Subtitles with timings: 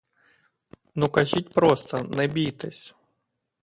[0.95, 2.93] Ну кажіть просто, не бійтесь.